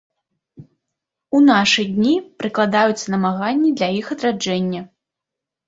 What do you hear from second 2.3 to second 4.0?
прыкладаюцца намаганні для